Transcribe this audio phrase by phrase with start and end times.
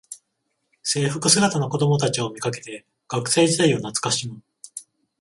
[0.81, 4.41] 制服姿の子どもたちを見かけて学生時代を懐かしむ